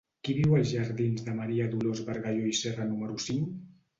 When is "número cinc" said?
2.95-3.55